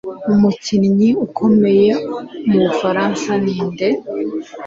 Umukinnyi 0.33 1.09
ukomeye 1.25 1.91
mubufaransa 2.49 3.31
ni 3.43 3.51
inde 3.61 3.89